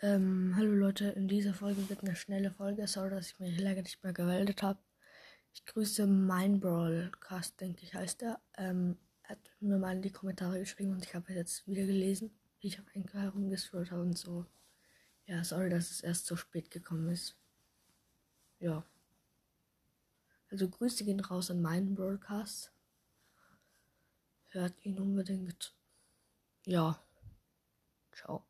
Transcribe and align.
Ähm, 0.00 0.54
hallo 0.56 0.74
Leute, 0.74 1.06
in 1.06 1.26
dieser 1.26 1.54
Folge 1.54 1.88
wird 1.88 2.04
eine 2.04 2.14
schnelle 2.14 2.52
Folge. 2.52 2.86
Sorry, 2.86 3.10
dass 3.10 3.30
ich 3.30 3.40
mich 3.40 3.58
lange 3.58 3.82
nicht 3.82 4.04
mehr 4.04 4.12
gemeldet 4.12 4.62
habe. 4.62 4.78
Ich 5.52 5.64
grüße 5.66 6.06
mein 6.06 6.60
Brawlcast, 6.60 7.60
denke 7.60 7.82
ich, 7.82 7.94
heißt 7.94 8.22
er. 8.22 8.40
Ähm, 8.56 8.96
er 9.24 9.30
hat 9.30 9.38
mir 9.58 9.76
mal 9.76 9.96
in 9.96 10.02
die 10.02 10.12
Kommentare 10.12 10.60
geschrieben 10.60 10.92
und 10.92 11.04
ich 11.04 11.16
habe 11.16 11.32
jetzt 11.32 11.66
wieder 11.66 11.84
gelesen, 11.84 12.30
wie 12.60 12.68
ich 12.68 12.78
auf 12.78 12.86
Enker 12.94 13.22
herumgescrollt 13.22 13.90
habe 13.90 14.02
und 14.02 14.16
so. 14.16 14.46
Ja, 15.26 15.42
sorry, 15.42 15.68
dass 15.68 15.90
es 15.90 16.00
erst 16.00 16.26
so 16.26 16.36
spät 16.36 16.70
gekommen 16.70 17.08
ist. 17.08 17.36
Ja. 18.60 18.84
Also 20.48 20.68
Grüße 20.68 21.04
gehen 21.04 21.18
raus 21.18 21.50
an 21.50 21.60
meinen 21.60 21.96
Broadcast. 21.96 22.72
Hört 24.50 24.74
ihn 24.84 25.00
unbedingt. 25.00 25.74
Ja. 26.66 27.02
Ciao. 28.12 28.47